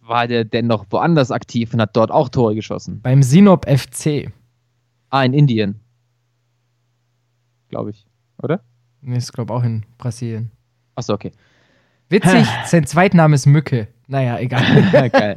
War 0.00 0.28
der 0.28 0.44
denn 0.44 0.66
noch 0.66 0.86
woanders 0.90 1.30
aktiv 1.30 1.74
und 1.74 1.80
hat 1.80 1.96
dort 1.96 2.10
auch 2.10 2.28
Tore 2.28 2.54
geschossen? 2.54 3.00
Beim 3.02 3.22
Sinop 3.22 3.68
FC. 3.68 4.32
Ah, 5.10 5.24
in 5.24 5.34
Indien. 5.34 5.80
Glaube 7.68 7.90
ich, 7.90 8.06
oder? 8.42 8.62
Nee, 9.02 9.16
ist 9.16 9.32
glaube 9.32 9.52
auch 9.52 9.62
in 9.62 9.84
Brasilien. 9.98 10.52
Achso, 10.94 11.12
okay. 11.12 11.32
Witzig, 12.08 12.46
sein 12.64 12.86
Zweitname 12.86 13.34
ist 13.34 13.46
Mücke. 13.46 13.88
Naja, 14.06 14.38
egal. 14.38 15.10
Geil. 15.10 15.34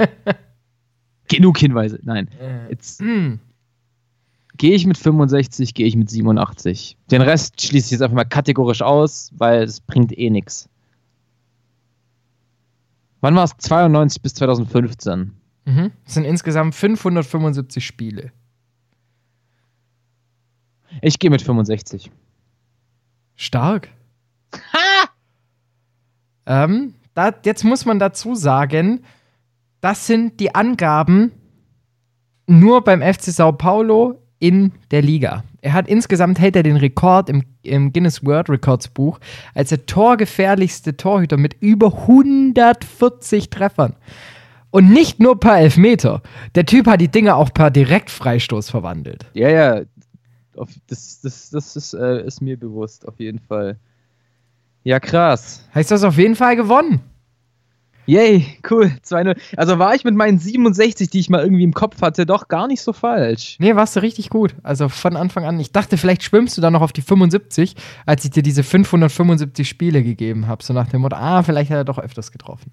Genug 1.29 1.57
Hinweise. 1.57 1.99
Nein. 2.03 2.29
Jetzt 2.69 2.99
Hm. 2.99 3.39
gehe 4.57 4.73
ich 4.75 4.85
mit 4.85 4.97
65, 4.97 5.73
gehe 5.73 5.87
ich 5.87 5.95
mit 5.95 6.09
87. 6.09 6.97
Den 7.11 7.21
Rest 7.21 7.61
schließe 7.61 7.85
ich 7.87 7.91
jetzt 7.91 8.01
einfach 8.01 8.15
mal 8.15 8.25
kategorisch 8.25 8.81
aus, 8.81 9.31
weil 9.37 9.63
es 9.63 9.79
bringt 9.79 10.17
eh 10.17 10.29
nichts. 10.29 10.67
Wann 13.21 13.35
war 13.35 13.43
es? 13.45 13.55
92 13.57 14.21
bis 14.21 14.33
2015. 14.33 15.33
Mhm. 15.65 15.91
Es 16.05 16.13
sind 16.13 16.23
insgesamt 16.25 16.73
575 16.75 17.85
Spiele. 17.85 18.31
Ich 21.01 21.19
gehe 21.19 21.29
mit 21.29 21.41
65. 21.41 22.09
Stark. 23.35 23.89
Ähm, 26.45 26.95
da, 27.13 27.31
jetzt 27.45 27.63
muss 27.63 27.85
man 27.85 27.99
dazu 27.99 28.33
sagen, 28.35 29.03
das 29.81 30.07
sind 30.07 30.39
die 30.39 30.55
Angaben 30.55 31.31
nur 32.47 32.83
beim 32.83 33.01
FC 33.01 33.25
Sao 33.25 33.51
Paulo 33.51 34.21
in 34.39 34.71
der 34.91 35.01
Liga. 35.01 35.43
Er 35.61 35.73
hat 35.73 35.87
insgesamt 35.87 36.39
hält 36.39 36.55
er 36.55 36.63
den 36.63 36.77
Rekord 36.77 37.29
im, 37.29 37.43
im 37.63 37.91
Guinness 37.91 38.25
World 38.25 38.49
Records 38.49 38.87
Buch 38.87 39.19
als 39.53 39.69
der 39.69 39.85
torgefährlichste 39.85 40.95
Torhüter 40.97 41.37
mit 41.37 41.55
über 41.59 41.93
140 41.93 43.49
Treffern. 43.49 43.95
Und 44.71 44.91
nicht 44.91 45.19
nur 45.19 45.39
per 45.39 45.57
Elfmeter. 45.57 46.21
Der 46.55 46.65
Typ 46.65 46.87
hat 46.87 47.01
die 47.01 47.07
Dinge 47.07 47.35
auch 47.35 47.51
per 47.53 47.71
Direktfreistoß 47.71 48.69
verwandelt. 48.69 49.25
Ja, 49.33 49.49
ja. 49.49 49.81
Das 50.87 51.21
das, 51.21 51.49
das 51.49 51.75
ist, 51.75 51.93
äh, 51.93 52.25
ist 52.25 52.41
mir 52.41 52.57
bewusst, 52.57 53.07
auf 53.07 53.19
jeden 53.19 53.39
Fall. 53.39 53.77
Ja, 54.83 54.99
krass. 54.99 55.67
Heißt 55.73 55.91
das 55.91 56.03
auf 56.03 56.17
jeden 56.17 56.35
Fall 56.35 56.55
gewonnen? 56.55 57.01
Yay, 58.09 58.57
cool. 58.71 58.91
2-0. 59.05 59.37
Also 59.55 59.77
war 59.77 59.93
ich 59.93 60.03
mit 60.03 60.15
meinen 60.15 60.39
67, 60.39 61.11
die 61.11 61.19
ich 61.19 61.29
mal 61.29 61.43
irgendwie 61.43 61.63
im 61.63 61.73
Kopf 61.73 62.01
hatte, 62.01 62.25
doch 62.25 62.47
gar 62.47 62.67
nicht 62.67 62.81
so 62.81 62.91
falsch. 62.91 63.57
Nee, 63.59 63.75
warst 63.75 63.95
du 63.95 63.99
richtig 64.01 64.29
gut. 64.29 64.55
Also 64.63 64.89
von 64.89 65.15
Anfang 65.15 65.45
an. 65.45 65.59
Ich 65.59 65.71
dachte, 65.71 65.95
vielleicht 65.95 66.23
schwimmst 66.23 66.57
du 66.57 66.61
dann 66.61 66.73
noch 66.73 66.81
auf 66.81 66.91
die 66.91 67.03
75, 67.03 67.75
als 68.07 68.25
ich 68.25 68.31
dir 68.31 68.41
diese 68.41 68.63
575 68.63 69.69
Spiele 69.69 70.01
gegeben 70.01 70.47
habe. 70.47 70.63
So 70.63 70.73
nach 70.73 70.87
dem 70.87 71.01
Motto, 71.01 71.17
ah, 71.17 71.43
vielleicht 71.43 71.69
hat 71.69 71.77
er 71.77 71.85
doch 71.85 71.99
öfters 71.99 72.31
getroffen. 72.31 72.71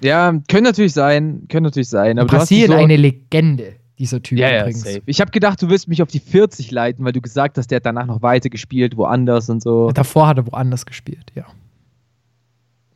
Ja, 0.00 0.32
können 0.48 0.64
natürlich 0.64 0.94
sein, 0.94 1.46
können 1.48 1.62
natürlich 1.62 1.88
sein. 1.88 2.18
Aber 2.18 2.26
Brasilien 2.38 2.72
so 2.72 2.76
eine 2.76 2.96
Legende, 2.96 3.76
dieser 4.00 4.20
Typ 4.20 4.36
ja, 4.36 4.50
ja, 4.50 4.60
übrigens. 4.62 4.82
safe. 4.82 5.02
Ich 5.06 5.20
habe 5.20 5.30
gedacht, 5.30 5.62
du 5.62 5.68
wirst 5.68 5.86
mich 5.86 6.02
auf 6.02 6.08
die 6.08 6.18
40 6.18 6.72
leiten, 6.72 7.04
weil 7.04 7.12
du 7.12 7.20
gesagt 7.20 7.56
hast, 7.56 7.68
der 7.68 7.76
hat 7.76 7.86
danach 7.86 8.06
noch 8.06 8.20
weiter 8.20 8.50
gespielt, 8.50 8.96
woanders 8.96 9.48
und 9.48 9.62
so. 9.62 9.92
Davor 9.92 10.26
hat 10.26 10.38
er 10.38 10.50
woanders 10.50 10.86
gespielt, 10.86 11.30
ja. 11.36 11.44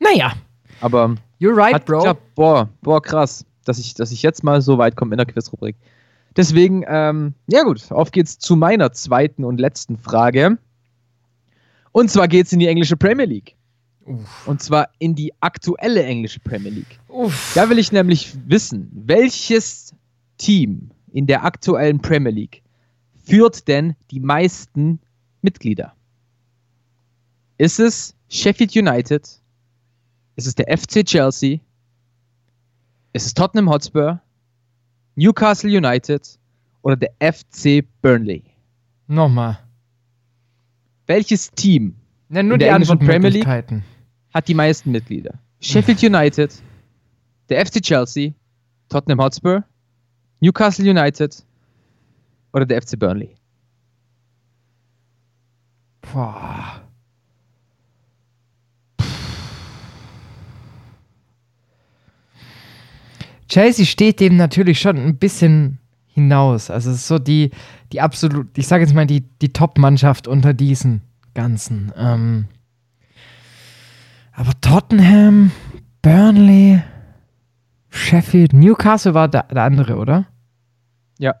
Naja, 0.01 0.33
Aber 0.81 1.15
you're 1.39 1.55
right, 1.55 1.73
hat 1.73 1.85
Bro. 1.85 1.99
geklappt. 1.99 2.35
Boah, 2.35 2.69
boah, 2.81 3.01
krass, 3.01 3.45
dass 3.65 3.79
ich, 3.79 3.93
dass 3.93 4.11
ich 4.11 4.21
jetzt 4.23 4.43
mal 4.43 4.61
so 4.61 4.77
weit 4.77 4.95
komme 4.95 5.13
in 5.13 5.17
der 5.17 5.25
Quizrubrik. 5.25 5.75
Deswegen, 6.35 6.85
ähm, 6.87 7.33
ja 7.47 7.63
gut, 7.63 7.91
auf 7.91 8.11
geht's 8.11 8.37
zu 8.37 8.55
meiner 8.55 8.91
zweiten 8.91 9.43
und 9.43 9.59
letzten 9.59 9.97
Frage. 9.97 10.57
Und 11.91 12.11
zwar 12.11 12.27
geht's 12.27 12.53
in 12.53 12.59
die 12.59 12.67
englische 12.67 12.95
Premier 12.95 13.25
League. 13.25 13.55
Und 14.45 14.61
zwar 14.61 14.89
in 14.99 15.15
die 15.15 15.33
aktuelle 15.41 16.03
englische 16.03 16.39
Premier 16.39 16.71
League. 16.71 16.99
Uff. 17.09 17.51
Da 17.55 17.69
will 17.69 17.77
ich 17.77 17.91
nämlich 17.91 18.33
wissen, 18.45 18.89
welches 18.93 19.93
Team 20.37 20.91
in 21.11 21.27
der 21.27 21.43
aktuellen 21.43 21.99
Premier 21.99 22.31
League 22.31 22.61
führt 23.25 23.67
denn 23.67 23.95
die 24.11 24.19
meisten 24.19 24.99
Mitglieder? 25.41 25.93
Ist 27.57 27.79
es 27.79 28.15
Sheffield 28.29 28.75
United? 28.75 29.27
Ist 30.37 30.45
es 30.45 30.55
der 30.55 30.65
FC 30.77 31.03
Chelsea? 31.03 31.59
Ist 33.13 33.25
es 33.25 33.33
Tottenham 33.33 33.69
Hotspur? 33.69 34.21
Newcastle 35.15 35.75
United? 35.75 36.37
Oder 36.83 36.95
der 36.95 37.11
FC 37.33 37.83
Burnley? 38.01 38.43
Nochmal. 39.07 39.57
Welches 41.07 41.49
Team 41.51 41.95
Ja, 42.29 42.43
nur 42.43 42.53
In 42.53 42.59
die 42.59 42.65
der 42.65 42.73
englischen 42.75 42.99
Premier 42.99 43.29
League? 43.29 43.47
Hat 44.33 44.47
die 44.47 44.53
meisten 44.53 44.91
Mitglieder? 44.91 45.39
Sheffield 45.59 46.03
United, 46.03 46.61
der 47.49 47.65
FC 47.65 47.81
Chelsea, 47.81 48.33
Tottenham 48.89 49.19
Hotspur, 49.19 49.63
Newcastle 50.39 50.87
United 50.87 51.43
oder 52.53 52.65
der 52.65 52.81
FC 52.83 52.99
Burnley? 52.99 53.35
Boah. 56.01 56.86
Chelsea 63.47 63.85
steht 63.85 64.19
dem 64.19 64.37
natürlich 64.37 64.79
schon 64.79 64.97
ein 64.97 65.17
bisschen 65.17 65.79
hinaus. 66.07 66.69
Also 66.69 66.89
es 66.91 66.97
ist 66.97 67.07
so 67.07 67.19
die, 67.19 67.51
die 67.91 68.01
absolut, 68.01 68.57
ich 68.57 68.67
sage 68.67 68.83
jetzt 68.83 68.93
mal, 68.93 69.05
die, 69.05 69.21
die 69.41 69.53
Top-Mannschaft 69.53 70.27
unter 70.27 70.53
diesen 70.53 71.01
ganzen. 71.33 71.91
Ähm 71.95 72.45
aber 74.33 74.51
Tottenham, 74.61 75.51
Burnley, 76.01 76.81
Sheffield, 77.89 78.53
Newcastle 78.53 79.13
war 79.13 79.27
der, 79.27 79.43
der 79.43 79.63
andere, 79.63 79.95
oder? 79.95 80.25
Ja. 81.17 81.35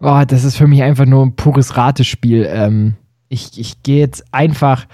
Oh, 0.00 0.22
das 0.26 0.44
ist 0.44 0.56
für 0.56 0.66
mich 0.66 0.82
einfach 0.82 1.06
nur 1.06 1.24
ein 1.24 1.36
pures 1.36 1.76
Ratespiel. 1.76 2.46
Ähm, 2.48 2.94
ich 3.28 3.58
ich 3.58 3.82
gehe 3.82 3.98
jetzt 3.98 4.24
einfach. 4.32 4.86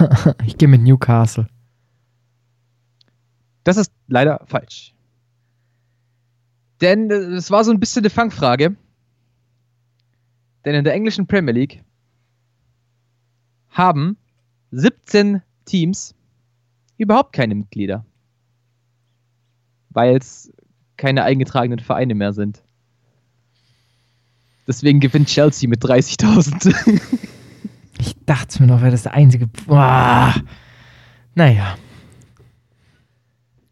ich 0.46 0.58
gehe 0.58 0.68
mit 0.68 0.82
Newcastle. 0.82 1.46
Das 3.64 3.76
ist 3.76 3.92
leider 4.08 4.40
falsch. 4.46 4.94
Denn 6.80 7.10
äh, 7.10 7.14
es 7.14 7.50
war 7.50 7.64
so 7.64 7.70
ein 7.70 7.80
bisschen 7.80 8.02
eine 8.02 8.10
Fangfrage. 8.10 8.76
Denn 10.64 10.74
in 10.74 10.84
der 10.84 10.94
englischen 10.94 11.26
Premier 11.26 11.54
League 11.54 11.82
haben 13.70 14.16
17 14.72 15.42
Teams 15.64 16.14
überhaupt 16.96 17.32
keine 17.32 17.54
Mitglieder. 17.54 18.04
Weil 19.90 20.16
es 20.16 20.52
keine 20.96 21.24
eingetragenen 21.24 21.78
Vereine 21.78 22.14
mehr 22.14 22.32
sind. 22.32 22.62
Deswegen 24.66 25.00
gewinnt 25.00 25.28
Chelsea 25.28 25.68
mit 25.68 25.82
30.000. 25.82 27.00
Ich 28.00 28.16
dachte 28.26 28.62
mir 28.62 28.66
noch, 28.68 28.80
wäre 28.80 28.90
das 28.90 29.02
der 29.02 29.14
einzige. 29.14 29.46
Boah. 29.66 30.34
Naja. 31.34 31.76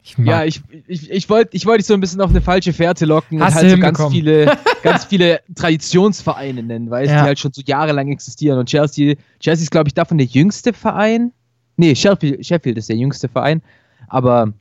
Ich. 0.03 0.17
Ja, 0.19 0.45
ich, 0.45 0.63
ich, 0.87 1.11
ich 1.11 1.29
wollte 1.29 1.55
ich 1.57 1.67
wollt 1.67 1.81
dich 1.81 1.87
so 1.87 1.95
ein 1.95 2.01
bisschen 2.01 2.21
auf 2.21 2.31
eine 2.31 2.41
falsche 2.41 2.73
Fährte 2.73 3.05
locken 3.05 3.43
Hast 3.43 3.57
und 3.57 3.63
halt 3.63 3.71
so 3.71 3.79
ganz 3.79 4.03
viele, 4.11 4.57
ganz 4.83 5.05
viele 5.05 5.41
Traditionsvereine 5.55 6.63
nennen, 6.63 6.87
du, 6.87 6.97
Ja. 6.97 7.03
die 7.03 7.11
halt 7.11 7.39
schon 7.39 7.53
so 7.53 7.63
jahrelang 7.65 8.09
existieren. 8.09 8.59
Und 8.59 8.69
Chelsea, 8.69 9.17
Chelsea 9.41 9.65
ist, 9.65 9.71
glaube 9.71 9.89
ich, 9.89 9.95
davon 9.95 10.19
der 10.19 10.27
jüngste 10.27 10.73
Verein. 10.73 11.33
Nee, 11.77 11.95
Sheffield, 11.95 12.45
Sheffield 12.45 12.79
ist 12.79 12.89
der 12.89 12.97
jüngste 12.97 13.29
Verein. 13.29 13.63
Aber 14.09 14.53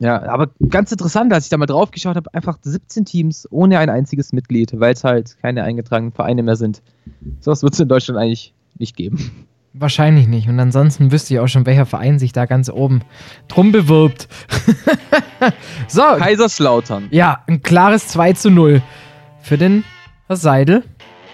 ja, 0.00 0.22
aber 0.28 0.50
ganz 0.68 0.92
interessant, 0.92 1.32
als 1.32 1.44
ich 1.44 1.50
da 1.50 1.56
mal 1.56 1.66
drauf 1.66 1.90
geschaut 1.90 2.14
habe, 2.16 2.32
einfach 2.32 2.58
17 2.62 3.04
Teams 3.04 3.48
ohne 3.50 3.78
ein 3.78 3.90
einziges 3.90 4.32
Mitglied, 4.32 4.78
weil 4.78 4.92
es 4.92 5.02
halt 5.02 5.36
keine 5.40 5.64
eingetragenen 5.64 6.12
Vereine 6.12 6.42
mehr 6.42 6.56
sind. 6.56 6.82
Sowas 7.40 7.62
wird 7.62 7.72
es 7.74 7.80
in 7.80 7.88
Deutschland 7.88 8.18
eigentlich 8.20 8.54
nicht 8.76 8.96
geben. 8.96 9.46
Wahrscheinlich 9.74 10.26
nicht. 10.26 10.48
Und 10.48 10.58
ansonsten 10.58 11.12
wüsste 11.12 11.34
ich 11.34 11.40
auch 11.40 11.46
schon, 11.46 11.66
welcher 11.66 11.86
Verein 11.86 12.18
sich 12.18 12.32
da 12.32 12.46
ganz 12.46 12.68
oben 12.68 13.02
drum 13.48 13.70
bewirbt. 13.70 14.28
so. 15.88 16.02
Kaiserslautern. 16.02 17.08
Ja, 17.10 17.44
ein 17.46 17.62
klares 17.62 18.08
2 18.08 18.32
zu 18.32 18.50
0 18.50 18.82
für 19.40 19.58
den 19.58 19.84
Herr 20.26 20.36
Seidel 20.36 20.84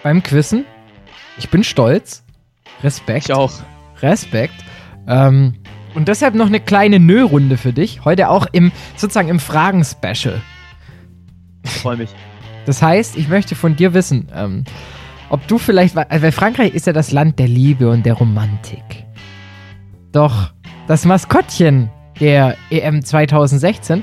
beim 0.03 0.23
Quissen. 0.23 0.64
Ich 1.38 1.49
bin 1.49 1.64
stolz. 1.64 2.25
Respekt. 2.83 3.26
Ich 3.26 3.33
auch. 3.33 3.53
Respekt. 4.03 4.55
Ähm, 5.07 5.55
und 5.95 6.09
deshalb 6.09 6.35
noch 6.35 6.47
eine 6.47 6.61
kleine 6.61 6.99
Nö-Runde 6.99 7.57
für 7.57 7.73
dich. 7.73 8.05
Heute 8.05 8.29
auch 8.29 8.47
im, 8.53 8.73
sozusagen 8.97 9.29
im 9.29 9.41
Fragen-Special. 9.41 10.41
Freue 11.64 11.97
mich. 11.97 12.11
Das 12.67 12.83
heißt, 12.83 13.17
ich 13.17 13.29
möchte 13.29 13.55
von 13.55 13.76
dir 13.76 13.95
wissen, 13.95 14.29
ähm, 14.35 14.64
ob 15.31 15.47
du 15.49 15.59
vielleicht, 15.59 15.97
weil 15.97 16.33
Frankreich 16.33 16.75
ist 16.75 16.87
ja 16.87 16.93
das 16.93 17.12
Land 17.12 17.38
der 17.38 17.49
Liebe 17.49 17.88
und 17.90 18.04
der 18.04 18.14
Romantik. 18.14 19.04
Doch 20.12 20.52
das 20.87 21.04
Maskottchen 21.04 21.90
der 22.21 22.57
EM 22.71 23.04
2016 23.04 24.02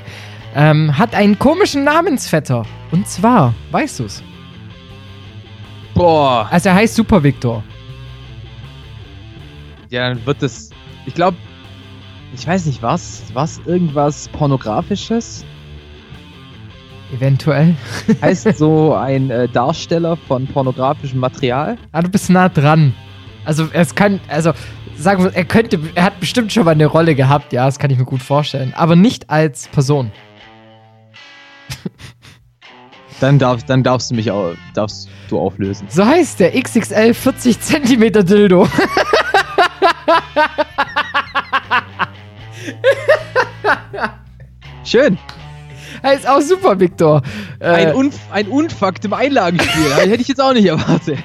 ähm, 0.54 0.98
hat 0.98 1.14
einen 1.14 1.38
komischen 1.38 1.84
Namensvetter. 1.84 2.64
Und 2.90 3.08
zwar, 3.08 3.54
weißt 3.70 4.00
du's? 4.00 4.22
Boah. 5.94 6.48
Also 6.50 6.70
er 6.70 6.74
heißt 6.74 6.94
Super 6.94 7.22
Victor. 7.22 7.62
Ja, 9.90 10.08
dann 10.08 10.24
wird 10.26 10.42
es. 10.42 10.70
Ich 11.06 11.14
glaube, 11.14 11.36
ich 12.34 12.46
weiß 12.46 12.66
nicht 12.66 12.82
was. 12.82 13.22
Was? 13.34 13.60
Irgendwas 13.66 14.28
Pornografisches? 14.28 15.44
Eventuell. 17.12 17.74
Heißt 18.22 18.56
so 18.56 18.94
ein 18.94 19.30
äh, 19.30 19.48
Darsteller 19.48 20.16
von 20.16 20.46
pornografischem 20.46 21.20
Material? 21.20 21.76
Ah, 21.92 22.02
du 22.02 22.08
bist 22.08 22.30
nah 22.30 22.48
dran. 22.48 22.94
Also 23.44 23.68
es 23.72 23.94
kann, 23.94 24.20
also 24.28 24.52
sagen 24.96 25.24
wir, 25.24 25.34
er 25.34 25.44
könnte, 25.44 25.78
er 25.94 26.04
hat 26.04 26.20
bestimmt 26.20 26.52
schon 26.52 26.64
mal 26.64 26.70
eine 26.70 26.86
Rolle 26.86 27.14
gehabt, 27.14 27.52
ja, 27.52 27.66
das 27.66 27.78
kann 27.78 27.90
ich 27.90 27.98
mir 27.98 28.04
gut 28.04 28.22
vorstellen. 28.22 28.72
Aber 28.74 28.96
nicht 28.96 29.30
als 29.30 29.68
Person. 29.68 30.10
Dann, 33.20 33.38
darf, 33.38 33.62
dann 33.62 33.84
darfst 33.84 34.10
du 34.10 34.16
mich 34.16 34.32
auch, 34.32 34.54
darfst 34.74 35.08
du 35.28 35.38
auflösen. 35.38 35.86
So 35.88 36.04
heißt 36.04 36.40
der 36.40 36.60
XXL 36.60 37.14
40 37.14 37.60
Zentimeter 37.60 38.24
Dildo. 38.24 38.66
Schön. 44.84 45.16
Heißt 46.02 46.28
auch 46.28 46.40
super, 46.40 46.78
Victor. 46.78 47.22
Äh, 47.60 47.66
Ein, 47.66 47.94
Unf 47.94 48.16
ein 48.30 48.48
Unfakt 48.48 49.04
im 49.04 49.12
Einlagenspiel. 49.12 49.94
Hätte 49.96 50.22
ich 50.22 50.28
jetzt 50.28 50.40
auch 50.40 50.52
nicht 50.52 50.66
erwartet. 50.66 51.18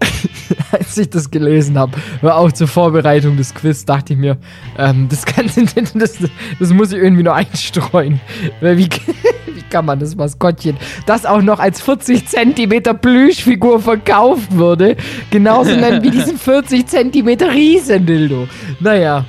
als 0.72 0.96
ich 0.98 1.10
das 1.10 1.30
gelesen 1.30 1.78
habe, 1.78 1.92
war 2.20 2.36
auch 2.36 2.52
zur 2.52 2.68
Vorbereitung 2.68 3.36
des 3.36 3.54
Quiz, 3.54 3.84
dachte 3.84 4.14
ich 4.14 4.18
mir, 4.18 4.38
ähm, 4.78 5.08
das, 5.08 5.24
kann, 5.24 5.46
das, 5.94 6.18
das 6.58 6.70
muss 6.70 6.92
ich 6.92 6.98
irgendwie 6.98 7.22
nur 7.22 7.34
einstreuen. 7.34 8.20
Wie, 8.60 8.88
wie 8.88 9.62
kann 9.70 9.86
man 9.86 9.98
das 9.98 10.16
Maskottchen, 10.16 10.76
das 11.06 11.24
auch 11.24 11.42
noch 11.42 11.58
als 11.58 11.80
40 11.80 12.26
Zentimeter 12.26 12.94
Plüschfigur 12.94 13.80
verkauft 13.80 14.52
würde, 14.56 14.96
genauso 15.30 15.74
nennen 15.74 16.02
wie 16.02 16.10
diesen 16.10 16.38
40 16.38 16.86
Zentimeter 16.86 17.52
Riesendildo. 17.52 18.48
Naja. 18.80 19.24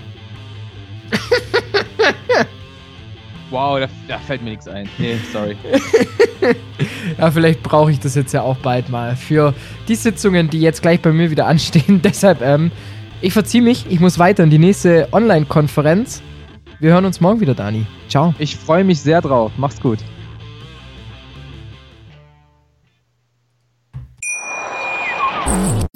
Wow, 3.53 3.79
da, 3.79 3.87
da 4.07 4.17
fällt 4.17 4.41
mir 4.41 4.49
nichts 4.49 4.67
ein. 4.67 4.89
Nee, 4.97 5.15
sorry. 5.31 5.55
Ja, 7.17 7.31
vielleicht 7.31 7.63
brauche 7.63 7.91
ich 7.91 7.99
das 7.99 8.15
jetzt 8.15 8.33
ja 8.33 8.41
auch 8.41 8.57
bald 8.57 8.89
mal 8.89 9.15
für 9.15 9.53
die 9.87 9.95
Sitzungen, 9.95 10.49
die 10.49 10.59
jetzt 10.59 10.81
gleich 10.81 10.99
bei 11.01 11.13
mir 11.13 11.29
wieder 11.31 11.45
anstehen. 11.53 12.01
Deshalb, 12.01 12.41
ähm, 12.41 12.71
ich 13.21 13.31
verziehe 13.31 13.63
mich. 13.63 13.85
Ich 13.89 13.99
muss 13.99 14.19
weiter 14.19 14.43
in 14.43 14.49
die 14.49 14.57
nächste 14.57 15.07
Online-Konferenz. 15.11 16.21
Wir 16.79 16.91
hören 16.91 17.05
uns 17.05 17.21
morgen 17.21 17.39
wieder, 17.39 17.53
Dani. 17.53 17.85
Ciao. 18.09 18.33
Ich 18.39 18.55
freue 18.55 18.83
mich 18.83 18.99
sehr 18.99 19.21
drauf. 19.21 19.51
Mach's 19.55 19.79
gut. 19.79 19.99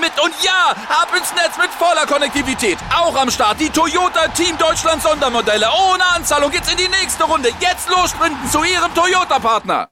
mit. 0.00 0.12
Und 0.22 0.34
ja, 0.42 0.70
ab 0.88 1.08
ins 1.16 1.32
Netz 1.34 1.56
mit 1.58 1.70
voller 1.70 2.06
Konnektivität. 2.06 2.78
Auch 2.94 3.16
am 3.16 3.30
Start 3.30 3.60
die 3.60 3.70
Toyota 3.70 4.28
Team 4.28 4.56
Deutschland 4.58 5.02
Sondermodelle. 5.02 5.66
Ohne 5.90 6.04
Anzahlung 6.14 6.50
geht's 6.50 6.70
in 6.70 6.76
die 6.76 6.88
nächste 6.88 7.24
Runde. 7.24 7.50
Jetzt 7.60 7.88
los 7.88 8.10
sprinten 8.10 8.50
zu 8.50 8.62
Ihrem 8.62 8.94
Toyota-Partner. 8.94 9.88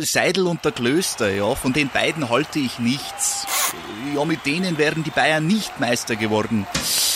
Seidel 0.00 0.46
und 0.46 0.64
der 0.64 0.72
Klöster, 0.72 1.30
ja, 1.30 1.54
von 1.54 1.72
den 1.72 1.88
beiden 1.88 2.30
halte 2.30 2.58
ich 2.58 2.78
nichts. 2.78 3.46
Ja, 4.14 4.24
mit 4.24 4.46
denen 4.46 4.78
wären 4.78 5.04
die 5.04 5.10
Bayern 5.10 5.46
nicht 5.46 5.80
Meister 5.80 6.16
geworden. 6.16 6.66